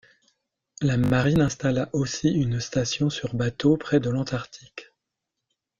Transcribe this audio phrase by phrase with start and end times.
[0.81, 4.91] La Marine installa aussi une station sur bateau près de l´Antarctique.